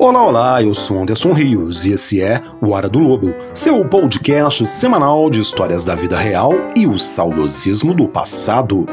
[0.00, 4.64] Olá, olá, eu sou Anderson Rios e esse é o Hora do Lobo, seu podcast
[4.64, 8.86] semanal de histórias da vida real e o saudosismo do passado.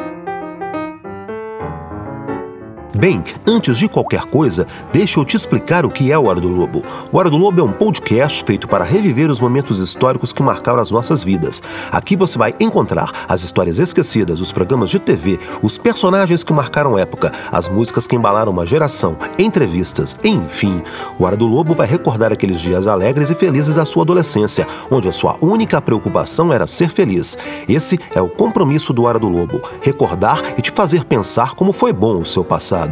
[2.98, 6.48] Bem, antes de qualquer coisa, deixa eu te explicar o que é o Hora do
[6.48, 6.82] Lobo.
[7.12, 10.80] O Hora do Lobo é um podcast feito para reviver os momentos históricos que marcaram
[10.80, 11.62] as nossas vidas.
[11.92, 16.98] Aqui você vai encontrar as histórias esquecidas, os programas de TV, os personagens que marcaram
[16.98, 20.82] época, as músicas que embalaram uma geração, entrevistas, enfim.
[21.20, 25.10] O Hora do Lobo vai recordar aqueles dias alegres e felizes da sua adolescência, onde
[25.10, 27.38] a sua única preocupação era ser feliz.
[27.68, 31.92] Esse é o compromisso do Hora do Lobo: recordar e te fazer pensar como foi
[31.92, 32.85] bom o seu passado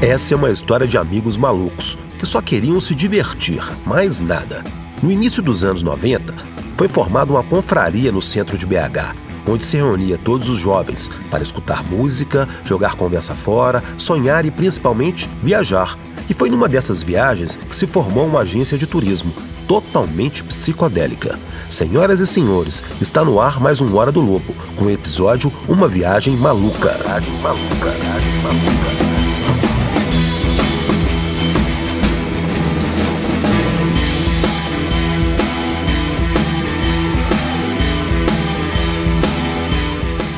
[0.00, 4.64] Essa é uma história de amigos malucos que só queriam se divertir, mais nada.
[5.02, 9.12] No início dos anos 90, foi formada uma confraria no centro de BH,
[9.48, 15.28] onde se reunia todos os jovens para escutar música, jogar conversa fora, sonhar e principalmente
[15.42, 15.98] viajar.
[16.30, 19.32] E foi numa dessas viagens que se formou uma agência de turismo
[19.66, 21.36] totalmente psicodélica.
[21.68, 25.88] Senhoras e senhores, está no ar mais um Hora do Lobo, com o episódio Uma
[25.88, 26.90] Viagem Maluca.
[27.02, 29.97] Viagem maluca, viagem maluca.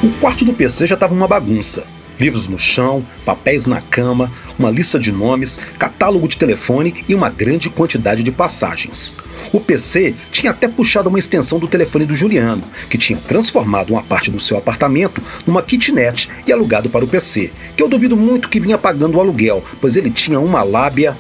[0.03, 1.85] O quarto do PC já estava uma bagunça.
[2.19, 7.29] Livros no chão, papéis na cama, uma lista de nomes, catálogo de telefone e uma
[7.29, 9.13] grande quantidade de passagens.
[9.53, 14.03] O PC tinha até puxado uma extensão do telefone do Juliano, que tinha transformado uma
[14.03, 18.49] parte do seu apartamento numa kitnet e alugado para o PC, que eu duvido muito
[18.49, 21.15] que vinha pagando o aluguel, pois ele tinha uma lábia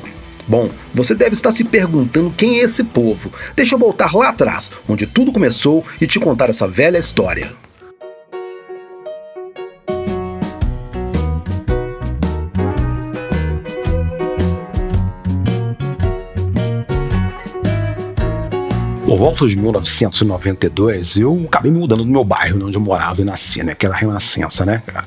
[0.49, 3.31] Bom, você deve estar se perguntando quem é esse povo.
[3.55, 7.59] Deixa eu voltar lá atrás, onde tudo começou, e te contar essa velha história.
[19.20, 23.25] Volta de 1992, eu acabei me mudando do meu bairro, né, onde eu morava e
[23.25, 23.72] nasci, né?
[23.72, 25.04] Aquela renascença, né, cara?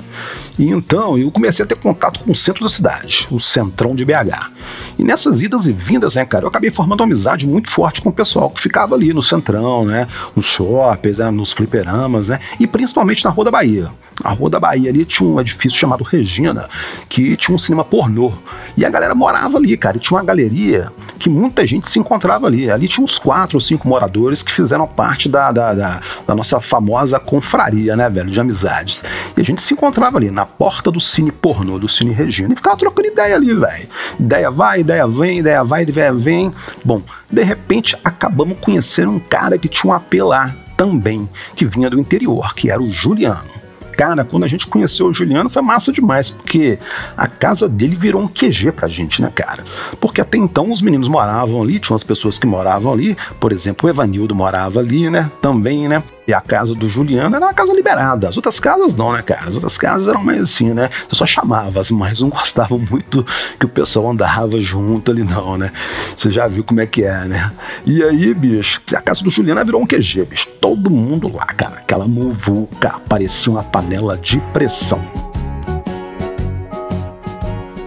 [0.59, 4.05] E então eu comecei a ter contato com o centro da cidade, o centrão de
[4.05, 4.51] BH.
[4.99, 8.09] E nessas idas e vindas, né, cara, eu acabei formando uma amizade muito forte com
[8.09, 10.07] o pessoal que ficava ali no centrão, né?
[10.35, 12.39] Nos shoppings, né, nos fliperamas, né?
[12.59, 13.89] E principalmente na Rua da Bahia.
[14.21, 16.69] A Rua da Bahia ali tinha um edifício chamado Regina,
[17.09, 18.31] que tinha um cinema pornô.
[18.75, 19.97] E a galera morava ali, cara.
[19.97, 22.69] E tinha uma galeria que muita gente se encontrava ali.
[22.69, 26.59] Ali tinha uns quatro ou cinco moradores que fizeram parte da, da, da, da nossa
[26.59, 29.03] famosa confraria, né, velho, de amizades.
[29.35, 32.55] E a gente se encontrava ali na porta do cine pornô, do cine Regina, e
[32.55, 33.87] ficava trocando ideia ali, velho.
[34.19, 36.53] Ideia vai, ideia vem, ideia vai, ideia vem.
[36.83, 41.99] Bom, de repente acabamos conhecendo um cara que tinha um apelar também, que vinha do
[41.99, 43.62] interior, que era o Juliano.
[43.95, 46.77] Cara, quando a gente conheceu o Juliano foi massa demais, porque
[47.15, 49.63] a casa dele virou um QG pra gente, né, cara?
[49.99, 53.87] Porque até então os meninos moravam ali, tinham as pessoas que moravam ali, por exemplo,
[53.87, 56.03] o Evanildo morava ali, né, também, né?
[56.25, 58.29] E a casa do Juliano era uma casa liberada.
[58.29, 59.49] As outras casas não, né, cara?
[59.49, 60.89] As outras casas eram mais assim, né?
[61.09, 63.25] Você só chamava, mas não gostavam muito
[63.59, 65.71] que o pessoal andava junto ali, não, né?
[66.15, 67.51] Você já viu como é que é, né?
[67.85, 70.49] E aí, bicho, a casa do Juliano virou um QG, bicho.
[70.61, 71.75] Todo mundo lá, cara.
[71.79, 75.01] Aquela muvuca parecia uma panela de pressão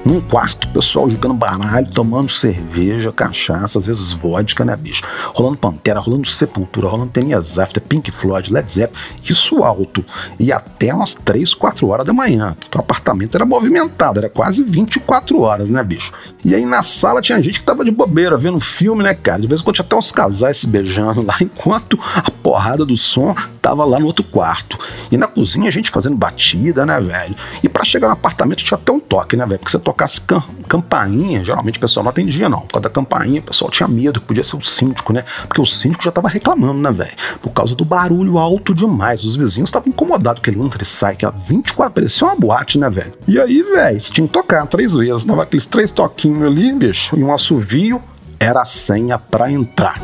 [0.06, 5.02] num quarto, pessoal jogando baralho, tomando cerveja, cachaça, às vezes vodka, né, bicho?
[5.34, 10.04] Rolando Pantera, rolando Sepultura, rolando Tenias After, Pink Floyd, Led Zeppelin, isso alto.
[10.38, 14.62] E até umas 3, 4 horas da manhã, porque o apartamento era movimentado, era quase
[14.62, 16.12] 24 horas, né, bicho?
[16.44, 19.40] E aí na sala tinha gente que tava de bobeira, vendo filme, né, cara?
[19.40, 22.96] De vez em quando tinha até uns casais se beijando lá, enquanto a porrada do
[22.96, 24.78] som tava lá no outro quarto.
[25.10, 27.34] E na cozinha a gente fazendo batida, né, velho?
[27.60, 29.58] E para chegar no apartamento tinha até um toque, né, velho?
[29.58, 32.60] Porque você tocasse cam campainha, geralmente o pessoal não atendia, não.
[32.60, 35.24] Por causa da campainha, o pessoal tinha medo, que podia ser o síndico, né?
[35.46, 37.16] Porque o síndico já tava reclamando, né, velho?
[37.40, 39.24] Por causa do barulho alto demais.
[39.24, 42.78] Os vizinhos estavam incomodados que ele entra e sai, que a 24 parecia uma boate,
[42.78, 43.12] né, velho?
[43.26, 45.24] E aí, velho, você tinha que tocar três vezes.
[45.24, 48.02] Dava aqueles três toquinhos ali, bicho, e um assovio
[48.38, 50.00] era a senha para entrar.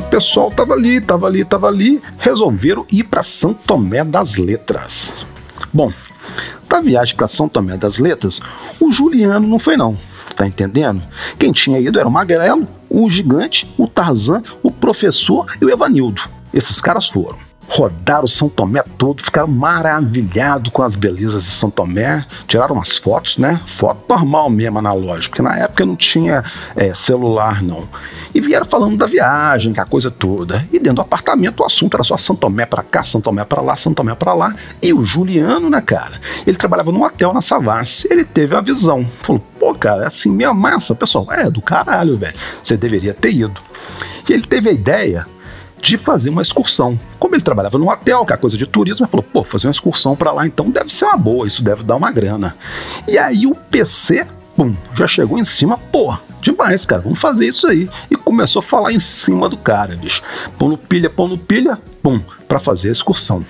[0.00, 5.24] O pessoal tava ali, tava ali, tava ali, resolveram ir para São Tomé das Letras.
[5.72, 5.92] Bom,
[6.68, 8.40] da viagem para São Tomé das Letras,
[8.78, 9.96] o Juliano não foi não,
[10.36, 11.02] tá entendendo?
[11.38, 16.22] Quem tinha ido era o Magrelo, o Gigante, o Tarzan, o Professor e o Evanildo.
[16.52, 22.24] Esses caras foram rodaram São Tomé todo, ficaram maravilhados com as belezas de São Tomé,
[22.46, 23.60] tiraram umas fotos, né?
[23.66, 26.42] Foto normal mesmo, analógica, porque na época não tinha
[26.74, 27.86] é, celular, não.
[28.34, 30.66] E vieram falando da viagem, que a coisa toda.
[30.72, 33.60] E dentro do apartamento o assunto era só São Tomé pra cá, São Tomé pra
[33.60, 34.54] lá, São Tomé pra lá.
[34.80, 36.20] E o Juliano, né, cara?
[36.46, 39.06] Ele trabalhava num hotel na Savassi, ele teve a visão.
[39.22, 41.26] Falou, pô, cara, é assim, minha massa, pessoal.
[41.32, 42.34] É, do caralho, velho.
[42.62, 43.60] Você deveria ter ido.
[44.28, 45.26] E ele teve a ideia
[45.82, 46.98] de fazer uma excursão.
[47.18, 49.72] Como ele trabalhava no hotel, que é coisa de turismo, ele falou: pô, fazer uma
[49.72, 52.56] excursão para lá então deve ser uma boa, isso deve dar uma grana.
[53.06, 57.66] E aí o PC, pum, já chegou em cima, pô, demais, cara, vamos fazer isso
[57.66, 57.88] aí.
[58.10, 60.22] E começou a falar em cima do cara, bicho.
[60.58, 63.44] Pão no pilha, pão no pilha, pum, para fazer a excursão.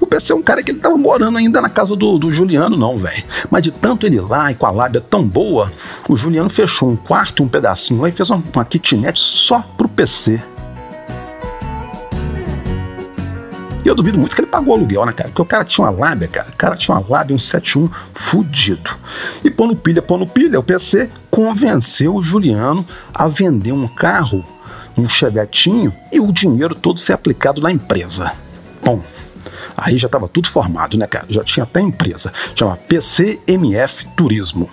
[0.00, 2.76] O PC é um cara que ele tava morando ainda na casa do, do Juliano,
[2.76, 3.24] não, velho.
[3.50, 5.72] Mas de tanto ele lá e com a lábia tão boa,
[6.08, 9.88] o Juliano fechou um quarto, um pedacinho lá e fez uma, uma kitnet só pro
[9.88, 10.40] PC.
[13.84, 15.28] E eu duvido muito que ele pagou aluguel, né, cara?
[15.28, 16.48] Porque o cara tinha uma lábia, cara.
[16.48, 18.90] O cara tinha uma lábia, um 71 fudido.
[19.44, 24.42] E pondo pilha, pondo pilha, o PC convenceu o Juliano a vender um carro,
[24.96, 28.32] um chevetinho, e o dinheiro todo ser aplicado na empresa.
[28.82, 29.02] Bom,
[29.76, 31.26] aí já estava tudo formado, né, cara?
[31.28, 32.32] Já tinha até empresa.
[32.54, 34.70] Chama PCMF Turismo.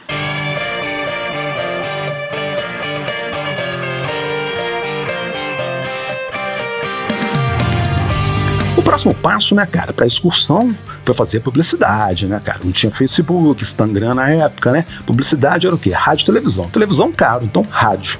[8.81, 10.75] Próximo passo, né, cara, para excursão
[11.06, 12.60] foi fazer publicidade, né, cara?
[12.63, 14.86] Não tinha Facebook, Instagram na época, né?
[15.06, 15.92] Publicidade era o quê?
[15.92, 16.66] Rádio televisão.
[16.66, 18.19] Televisão caro, então rádio.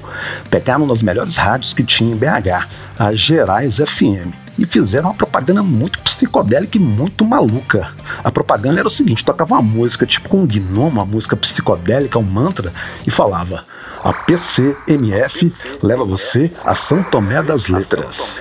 [0.50, 2.68] Pegaram nas melhores rádios que tinha em BH,
[3.02, 7.88] a Gerais FM e fizeram uma propaganda muito psicodélica e muito maluca.
[8.22, 12.16] A propaganda era o seguinte: tocava uma música tipo com um gnomo, uma música psicodélica,
[12.16, 12.72] um mantra,
[13.04, 13.64] e falava:
[14.04, 15.52] a PCMF
[15.82, 18.40] leva você a São Tomé das Letras.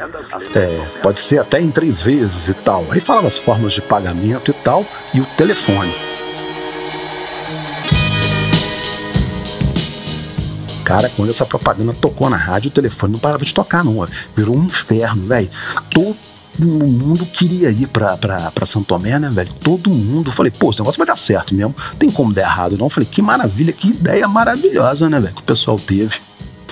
[0.53, 2.85] É, pode ser até em três vezes e tal.
[2.91, 6.10] Aí falava as formas de pagamento e tal, e o telefone.
[10.91, 14.05] Cara, quando essa propaganda tocou na rádio, o telefone não parava de tocar, não.
[14.35, 15.49] Virou um inferno, velho.
[15.89, 16.17] Todo
[16.59, 19.53] mundo queria ir pra, pra, pra São Tomé, né, velho?
[19.53, 20.33] Todo mundo.
[20.33, 21.73] Falei, pô, esse negócio vai dar certo mesmo.
[21.97, 22.89] Tem como dar errado, não?
[22.89, 25.33] Falei, que maravilha, que ideia maravilhosa, né, velho?
[25.33, 26.17] Que o pessoal teve.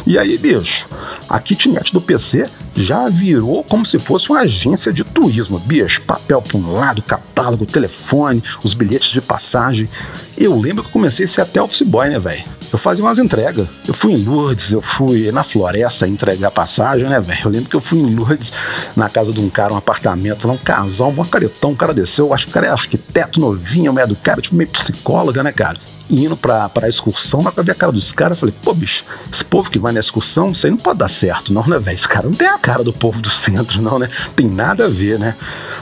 [0.06, 0.88] E aí, bicho,
[1.28, 5.60] a kitnet do PC já virou como se fosse uma agência de turismo.
[5.60, 9.90] Bicho, papel para um lado, catálogo, telefone, os bilhetes de passagem.
[10.38, 12.44] Eu lembro que comecei a ser até office boy, né, velho?
[12.72, 13.68] eu fazia umas entregas.
[13.88, 17.42] Eu fui em Lourdes, eu fui na Floresta entregar passagem, né, velho?
[17.46, 18.54] Eu lembro que eu fui em Lourdes,
[18.96, 22.28] na casa de um cara, um apartamento lá, um casal, um caretão, o cara desceu,
[22.28, 25.52] eu acho que o cara é arquiteto novinho, mulher do cara, tipo meio psicóloga, né,
[25.52, 25.78] cara?
[26.10, 29.46] Indo pra, pra excursão, mas pra ver a cara dos caras, falei, pô, bicho, esse
[29.46, 31.96] povo que vai na excursão, isso aí não pode dar certo, não, né, velho?
[31.96, 34.10] Esse cara não tem a cara do povo do centro, não, né?
[34.36, 35.36] Tem nada a ver, né?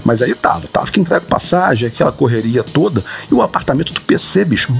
[0.03, 4.45] Mas aí tava, tava que entrega passagem, aquela correria toda, e o apartamento do PC,
[4.45, 4.73] bicho,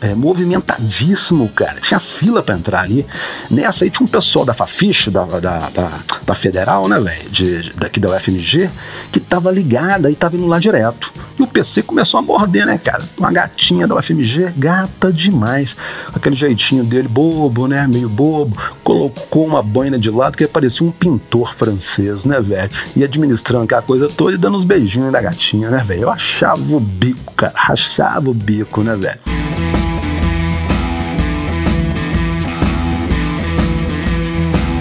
[0.00, 1.80] é, movimentadíssimo, cara.
[1.80, 3.06] Tinha fila pra entrar ali.
[3.50, 5.90] Nessa aí tinha um pessoal da Fafiche, da, da, da,
[6.24, 7.72] da Federal, né, velho?
[7.76, 8.70] Daqui da UFMG,
[9.12, 11.27] que tava ligada e tava indo lá direto.
[11.38, 13.04] E o PC começou a morder, né, cara?
[13.16, 15.76] Uma gatinha da UFMG, gata demais.
[16.12, 17.86] Aquele jeitinho dele, bobo, né?
[17.86, 18.56] Meio bobo.
[18.82, 22.70] Colocou uma boina de lado que parecia um pintor francês, né, velho?
[22.96, 26.02] E administrando aquela coisa toda e dando uns beijinhos da gatinha, né, velho?
[26.02, 27.52] Eu achava o bico, cara.
[27.54, 29.20] Rachava o bico, né, velho?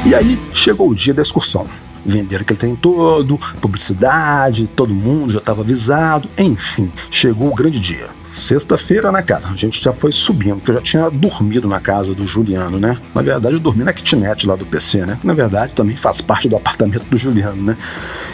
[0.07, 1.67] E aí chegou o dia da excursão
[2.07, 8.07] venderam aquele trem todo, publicidade, todo mundo já estava avisado, enfim, chegou o grande dia.
[8.33, 9.47] Sexta-feira, né, cara?
[9.47, 12.97] A gente já foi subindo, porque eu já tinha dormido na casa do Juliano, né?
[13.13, 15.17] Na verdade, eu dormi na kitnet lá do PC, né?
[15.19, 17.77] Que na verdade também faz parte do apartamento do Juliano, né?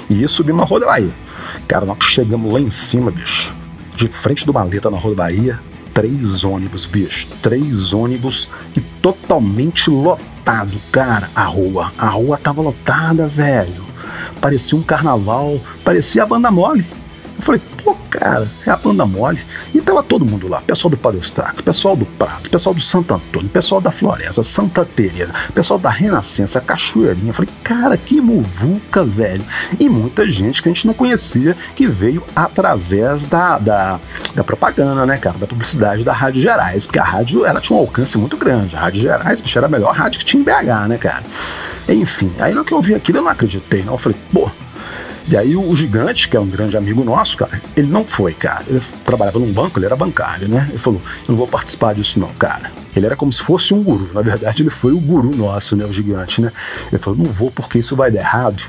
[0.10, 1.14] E ia subir uma roda Bahia.
[1.68, 3.56] Cara, nós chegamos lá em cima, bicho.
[3.96, 5.60] De frente do maleta na Roda Bahia,
[5.94, 7.28] três ônibus, bicho.
[7.42, 11.92] Três ônibus e totalmente lotados lotado, cara, a rua.
[11.98, 13.84] A rua tava lotada, velho.
[14.42, 16.86] Parecia um carnaval, parecia a banda mole.
[17.38, 19.40] Eu falei, pô, cara, é a banda mole.
[19.74, 23.14] E tava todo mundo lá, pessoal do Padre Eustáquio, pessoal do Prato, pessoal do Santo
[23.14, 27.30] Antônio, pessoal da Floresta, Santa Teresa, pessoal da Renascença, Cachoeirinha.
[27.30, 29.44] Eu falei, cara, que muvuca, velho.
[29.80, 34.00] E muita gente que a gente não conhecia, que veio através da, da,
[34.36, 37.82] da propaganda, né, cara, da publicidade da Rádio Gerais, porque a rádio, ela tinha um
[37.82, 38.76] alcance muito grande.
[38.76, 41.24] A Rádio Gerais, bicho, era a melhor rádio que tinha em BH, né, cara.
[41.90, 43.94] Enfim, aí no que eu vi aquilo, eu não acreditei, não.
[43.94, 44.50] Eu falei, pô,
[45.28, 48.64] e aí o gigante, que é um grande amigo nosso, cara, ele não foi, cara.
[48.68, 50.68] Ele trabalhava num banco, ele era bancário, né?
[50.70, 52.72] Ele falou: Eu não vou participar disso, não, cara.
[52.96, 54.10] Ele era como se fosse um guru.
[54.14, 55.86] Na verdade, ele foi o guru nosso, né?
[55.86, 56.52] O gigante, né?
[56.92, 58.62] Ele falou: Não vou porque isso vai dar errado.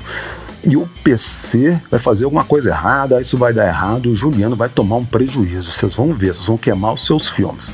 [0.63, 4.69] e o PC vai fazer alguma coisa errada, isso vai dar errado, o Juliano vai
[4.69, 5.71] tomar um prejuízo.
[5.71, 7.69] Vocês vão ver, vocês vão queimar os seus filmes.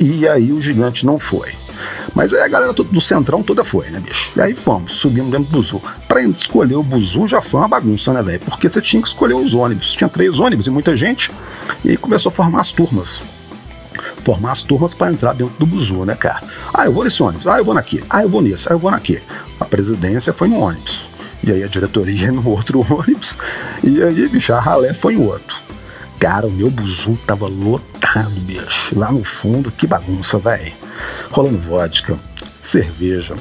[0.00, 1.52] E aí o gigante não foi.
[2.14, 4.32] Mas aí a galera do Centrão toda foi, né, bicho?
[4.36, 5.82] E aí fomos, subimos dentro do buzu.
[6.08, 8.40] Pra escolher o buzu já foi uma bagunça, né, velho?
[8.40, 9.92] Porque você tinha que escolher os ônibus.
[9.92, 11.30] Tinha três ônibus e muita gente.
[11.84, 13.20] E aí começou a formar as turmas
[14.26, 16.42] formar as turmas para entrar dentro do buzu, né, cara?
[16.74, 18.78] Ah, eu vou nesse ônibus, ah, eu vou naquele, ah, eu vou nesse, ah, eu
[18.78, 19.22] vou naquele.
[19.60, 21.04] A presidência foi no ônibus,
[21.44, 23.38] e aí a diretoria no outro ônibus,
[23.84, 25.54] e aí, bicho, a ralé foi em outro.
[26.18, 28.98] Cara, o meu buzu tava lotado, bicho.
[28.98, 30.72] Lá no fundo, que bagunça, velho.
[31.30, 32.16] Rolando vodka,
[32.62, 33.36] cerveja,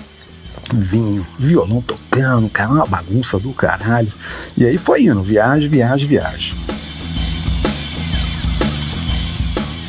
[0.74, 4.12] vinho, violão tocando, cara, uma bagunça do caralho.
[4.58, 6.56] E aí foi indo, viagem, viagem, viagem.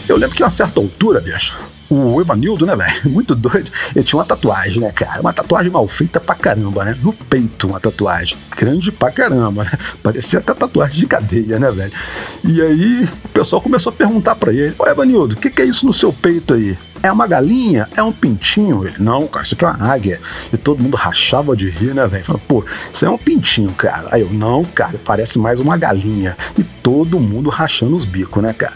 [0.09, 2.95] Eu lembro que a certa altura, bicho, o Evanildo, né, velho?
[3.11, 3.71] Muito doido.
[3.95, 5.21] Ele tinha uma tatuagem, né, cara?
[5.21, 6.97] Uma tatuagem mal feita pra caramba, né?
[7.03, 8.37] No peito, uma tatuagem.
[8.57, 9.73] Grande pra caramba, né?
[10.03, 11.93] Parecia até tatuagem de cadeia, né, velho?
[12.45, 15.65] E aí o pessoal começou a perguntar pra ele: Ô Evanildo, o que, que é
[15.65, 16.77] isso no seu peito aí?
[17.03, 17.89] É uma galinha?
[17.95, 18.85] É um pintinho?
[18.85, 20.21] Ele, não, cara, isso aqui é uma águia.
[20.53, 22.25] E todo mundo rachava de rir, né, velho?
[22.25, 24.09] Falando, pô, isso é um pintinho, cara.
[24.11, 26.37] Aí eu, não, cara, parece mais uma galinha.
[26.59, 28.75] E todo mundo rachando os bicos, né, cara?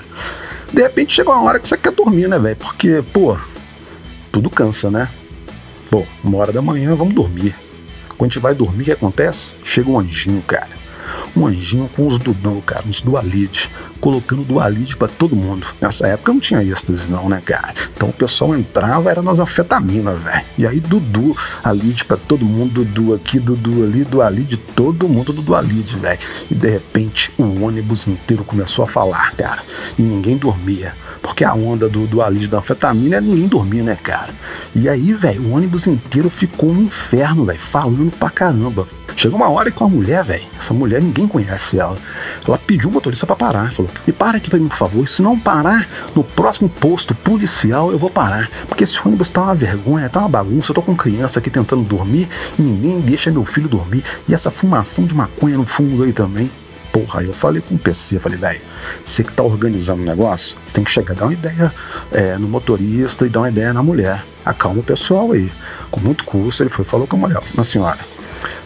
[0.72, 2.56] De repente chega uma hora que você quer dormir, né, velho?
[2.56, 3.36] Porque, pô,
[4.32, 5.08] tudo cansa, né?
[5.90, 7.54] Pô, uma hora da manhã, vamos dormir.
[8.16, 9.52] Quando a gente vai dormir, o que acontece?
[9.64, 10.79] Chega um anjinho, cara
[11.36, 13.70] um anjinho com os Dudão, cara, uns dualite,
[14.00, 15.66] colocando dualite para todo mundo.
[15.80, 17.74] Nessa época não tinha êxtase não, né, cara?
[17.94, 20.44] Então o pessoal entrava, era nas anfetaminas, velho.
[20.58, 25.42] E aí Dudu, alite para todo mundo, Dudu aqui, Dudu ali, dualite, todo mundo do
[25.42, 26.18] dualite, velho.
[26.50, 29.62] E de repente o ônibus inteiro começou a falar, cara,
[29.98, 30.94] e ninguém dormia.
[31.22, 34.30] Porque a onda do, do alívio da anfetamina é ninguém dormir, né, cara?
[34.74, 38.86] E aí, velho, o ônibus inteiro ficou um inferno, velho, falando pra caramba.
[39.16, 41.96] Chegou uma hora que uma mulher, velho, essa mulher ninguém conhece ela.
[42.46, 45.08] Ela pediu o motorista para parar, falou: "Me para aqui para mim, por favor.
[45.08, 49.54] Se não parar no próximo posto policial, eu vou parar, porque esse ônibus tá uma
[49.54, 50.70] vergonha, tá uma bagunça.
[50.70, 54.04] Eu tô com criança aqui tentando dormir e ninguém deixa meu filho dormir.
[54.28, 56.50] E essa fumação de maconha no fundo aí também.
[56.92, 58.60] Porra, eu falei com o PC, eu falei, velho,
[59.06, 61.72] você que tá organizando o negócio, você tem que chegar, dar uma ideia
[62.10, 64.24] é, no motorista e dar uma ideia na mulher.
[64.44, 65.50] Acalma o pessoal aí.
[65.88, 67.98] Com muito custo, ele foi falou com a mulher, mas senhora,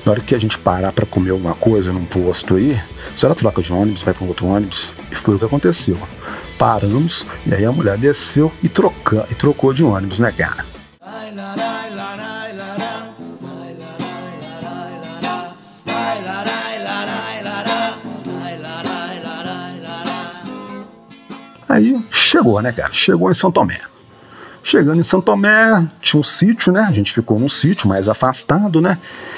[0.05, 3.39] na hora que a gente parar para comer alguma coisa num posto aí, a senhora
[3.39, 4.91] troca de ônibus, vai para outro ônibus.
[5.11, 5.99] E foi o que aconteceu.
[6.59, 10.65] Paramos, e aí a mulher desceu e, troca, e trocou de ônibus, né, cara?
[21.67, 22.93] Aí chegou, né, cara?
[22.93, 23.81] Chegou em São Tomé.
[24.65, 26.81] Chegando em São Tomé, tinha um sítio, né?
[26.81, 28.97] A gente ficou num sítio mais afastado, né?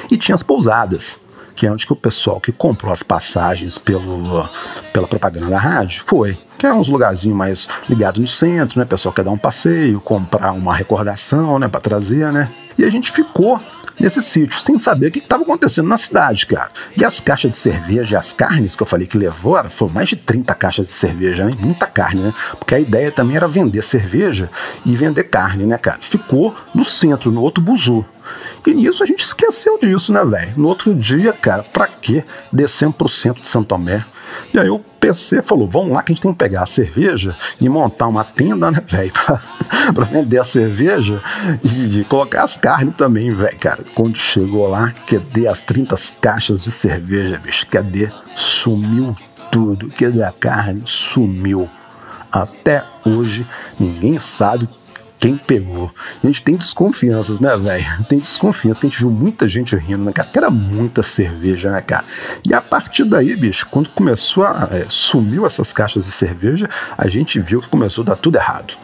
[0.09, 1.19] E tinha as pousadas,
[1.57, 4.49] que é onde que o pessoal que comprou as passagens pelo,
[4.93, 6.39] pela propaganda da rádio foi.
[6.57, 8.85] Que é uns lugarzinhos mais ligados no centro, né?
[8.85, 11.67] O pessoal quer dar um passeio, comprar uma recordação, né?
[11.67, 12.49] Pra trazer, né?
[12.79, 13.61] E a gente ficou
[13.99, 16.71] nesse sítio, sem saber o que estava acontecendo na cidade, cara.
[16.97, 20.17] E as caixas de cerveja, as carnes que eu falei que levou, foram mais de
[20.17, 21.53] 30 caixas de cerveja, né?
[21.59, 22.35] Muita carne, né?
[22.59, 24.51] Porque a ideia também era vender cerveja
[24.85, 25.99] e vender carne, né, cara?
[26.01, 28.05] Ficou no centro, no outro buzu.
[28.67, 30.53] E nisso a gente esqueceu disso, né, velho?
[30.57, 34.05] No outro dia, cara, pra que descemos pro centro de Santo Tomé?
[34.53, 37.37] E aí o PC falou: vamos lá que a gente tem que pegar a cerveja
[37.61, 41.21] e montar uma tenda, né, velho, pra, vender a cerveja
[41.63, 43.85] e, e colocar as carnes também, velho, cara.
[43.95, 47.67] Quando chegou lá, cadê as 30 caixas de cerveja, bicho?
[47.67, 48.11] Cadê?
[48.37, 49.17] Sumiu
[49.51, 49.89] tudo.
[49.91, 50.83] Cadê a carne?
[50.87, 51.69] Sumiu.
[52.31, 53.47] Até hoje
[53.79, 54.69] ninguém sabe
[55.19, 55.91] quem pegou.
[56.23, 58.05] A gente tem desconfianças, né, velho?
[58.09, 60.29] Tem desconfiança, que a gente viu muita gente rindo, né, cara?
[60.29, 62.05] Que era muita cerveja, né, cara?
[62.45, 64.69] E a partir daí, bicho, quando começou a.
[64.71, 68.75] É, sumiu essas caixas de cerveja, a gente viu que começou a dar tudo errado.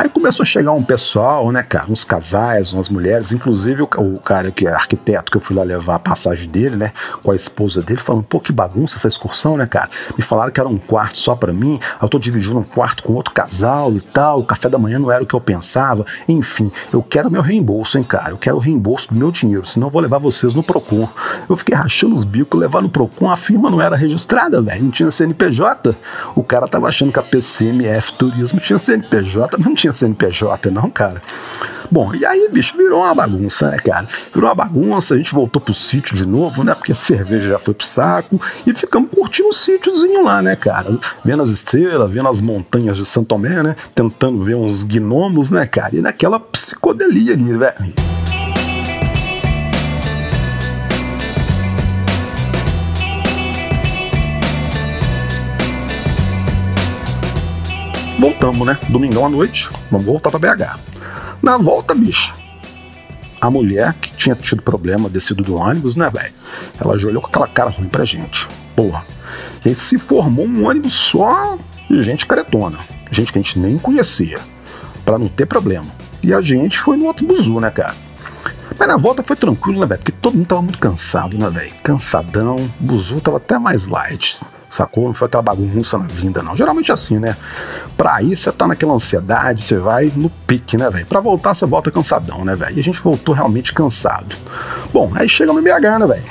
[0.00, 4.18] Aí começou a chegar um pessoal, né, cara, uns casais, umas mulheres, inclusive o, o,
[4.18, 7.36] cara que é arquiteto que eu fui lá levar a passagem dele, né, com a
[7.36, 9.90] esposa dele, falando, pô, que bagunça essa excursão, né, cara?
[10.16, 13.12] Me falaram que era um quarto só para mim, eu tô dividindo um quarto com
[13.12, 16.72] outro casal e tal, o café da manhã não era o que eu pensava, enfim,
[16.90, 19.92] eu quero meu reembolso, hein, cara, eu quero o reembolso do meu dinheiro, senão eu
[19.92, 21.10] vou levar vocês no Procon.
[21.46, 24.90] Eu fiquei rachando os bicos, levar no Procon, a firma não era registrada, velho, não
[24.90, 25.94] tinha CNPJ.
[26.34, 30.88] O cara tava achando que a PCMF Turismo tinha CNPJ, mas não tinha CNPJ, não,
[30.88, 31.20] cara.
[31.90, 34.06] Bom, e aí, bicho, virou uma bagunça, né, cara?
[34.32, 36.72] Virou uma bagunça, a gente voltou pro sítio de novo, né?
[36.72, 40.96] Porque a cerveja já foi pro saco e ficamos curtindo o sítiozinho lá, né, cara?
[41.24, 43.74] Vendo as estrelas, vendo as montanhas de São Tomé, né?
[43.92, 45.96] Tentando ver uns gnomos, né, cara?
[45.96, 48.19] E naquela psicodelia ali, velho.
[58.20, 58.76] Voltamos, né?
[58.90, 60.78] Domingão à noite, vamos voltar para BH.
[61.42, 62.36] Na volta, bicho,
[63.40, 66.34] a mulher que tinha tido problema, descido do ônibus, né, velho?
[66.78, 68.46] Ela já olhou com aquela cara ruim pra gente.
[68.76, 69.06] Porra.
[69.64, 71.56] E se formou um ônibus só
[71.88, 72.80] de gente caretona.
[73.10, 74.38] Gente que a gente nem conhecia.
[75.02, 75.86] para não ter problema.
[76.22, 77.96] E a gente foi no outro buzu, né, cara?
[78.80, 79.98] Mas na volta foi tranquilo, né, velho?
[79.98, 81.70] Porque todo mundo tava muito cansado, né, velho?
[81.82, 82.56] Cansadão.
[82.56, 84.40] O buzu tava até mais light.
[84.70, 85.08] Sacou?
[85.08, 86.56] Não foi aquela bagunça na vinda, não.
[86.56, 87.36] Geralmente é assim, né?
[87.94, 91.04] Pra ir, você tá naquela ansiedade, você vai no pique, né, velho?
[91.04, 92.78] Pra voltar, você volta cansadão, né, velho?
[92.78, 94.34] E a gente voltou realmente cansado.
[94.94, 96.24] Bom, aí chegamos em BH, né, velho?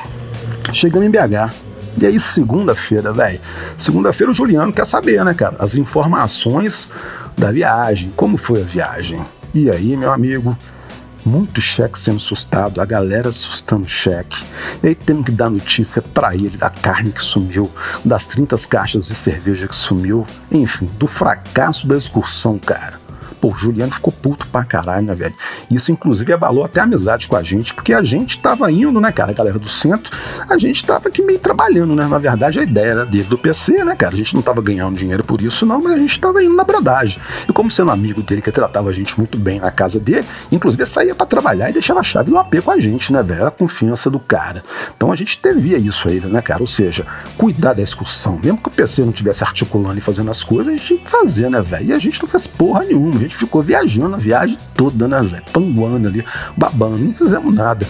[0.73, 1.53] Chegamos em BH.
[2.01, 3.39] E aí, segunda-feira, velho.
[3.77, 5.57] Segunda-feira o Juliano quer saber, né, cara?
[5.59, 6.89] As informações
[7.37, 8.11] da viagem.
[8.15, 9.21] Como foi a viagem?
[9.53, 10.57] E aí, meu amigo,
[11.29, 14.43] muito cheque sendo assustado, a galera assustando cheque.
[14.83, 17.69] E aí temos que dar notícia para ele da carne que sumiu,
[18.03, 22.99] das 30 caixas de cerveja que sumiu, enfim, do fracasso da excursão, cara.
[23.39, 25.35] Pô, o Juliano ficou puto pra caralho, né, velho?
[25.69, 29.11] Isso, inclusive, abalou até a amizade com a gente, porque a gente tava indo, né,
[29.11, 30.15] cara, a galera do centro,
[30.47, 32.07] a gente tava aqui meio trabalhando, né?
[32.07, 34.13] Na verdade, a ideia era dele do PC, né, cara?
[34.13, 36.63] A gente não tava ganhando dinheiro por isso, não, mas a gente tava indo na
[36.63, 37.19] brodagem.
[37.47, 40.85] E como sendo amigo dele, que tratava a gente muito bem na casa dele, inclusive
[40.85, 43.47] saía para trabalhar e deixava a chave do AP com a gente, né, velho?
[43.47, 44.63] A confiança do cara.
[44.95, 46.61] Então a gente devia isso a ele, né, cara?
[46.61, 47.05] Ou seja,
[47.37, 48.39] cuidar da excursão.
[48.43, 51.09] Mesmo que o PC não tivesse articulando e fazendo as coisas, a gente tinha que
[51.09, 51.85] fazer, né, velho?
[51.87, 55.43] E a gente não fez porra nenhuma gente ficou viajando a viagem toda, né, velho?
[55.53, 56.25] Panguando ali,
[56.57, 57.85] babando, não fizemos nada.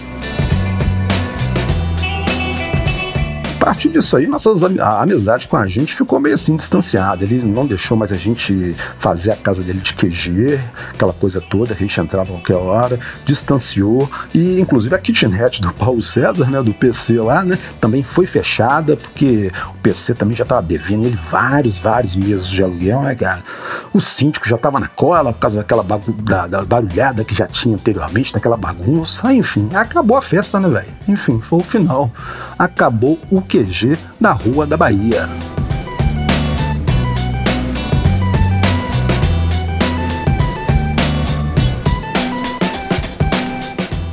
[3.60, 4.50] Partir disso aí, nossa
[4.80, 7.24] a amizade com a gente ficou meio assim distanciada.
[7.24, 10.58] Ele não deixou mais a gente fazer a casa dele de QG,
[10.94, 14.10] aquela coisa toda, a gente entrava a qualquer hora, distanciou.
[14.32, 18.96] E inclusive a kitnet do Paulo César, né, do PC lá, né, também foi fechada,
[18.96, 23.44] porque o PC também já estava devendo ele vários, vários meses de aluguel, né, cara?
[23.92, 27.74] O síndico já estava na cola por causa daquela da, da, barulhada que já tinha
[27.74, 29.30] anteriormente, daquela bagunça.
[29.34, 30.88] Enfim, acabou a festa, né, velho?
[31.06, 32.10] Enfim, foi o final.
[32.58, 35.28] Acabou o QG na Rua da Bahia.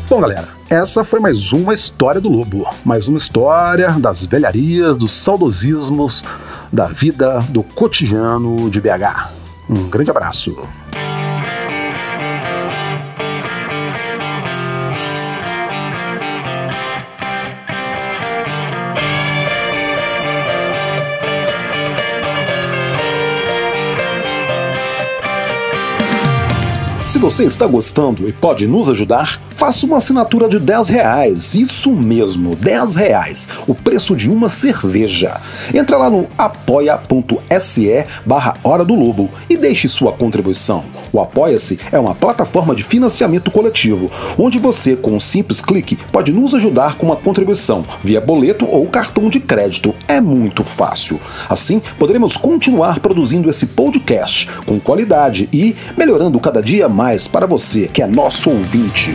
[0.10, 2.68] Bom, galera, essa foi mais uma história do Lobo.
[2.84, 6.26] Mais uma história das velharias, dos saudosismos,
[6.74, 9.30] da vida, do cotidiano de BH.
[9.70, 10.58] Um grande abraço.
[27.18, 31.56] Se você está gostando e pode nos ajudar, faça uma assinatura de 10 reais.
[31.56, 33.50] Isso mesmo, 10 reais.
[33.66, 35.42] O preço de uma cerveja.
[35.74, 40.84] Entra lá no apoia.se barra Hora do Lobo e deixe sua contribuição.
[41.12, 46.32] O Apoia-se é uma plataforma de financiamento coletivo, onde você, com um simples clique, pode
[46.32, 49.94] nos ajudar com uma contribuição via boleto ou cartão de crédito.
[50.08, 51.20] É muito fácil.
[51.50, 57.88] Assim, poderemos continuar produzindo esse podcast com qualidade e melhorando cada dia mais para você,
[57.88, 59.12] que é nosso ouvinte.